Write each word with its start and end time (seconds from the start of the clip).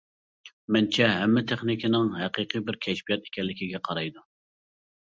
مەنچە 0.77 1.09
ھەممە 1.17 1.43
تېخنىكىنىڭ 1.51 2.09
ھەقىقىي 2.23 2.65
بىر 2.71 2.81
كەشپىيات 2.87 3.31
ئىكەنلىكىگە 3.31 3.85
قارايدۇ. 3.91 4.31